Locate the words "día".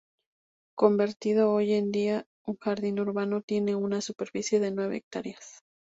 1.91-2.21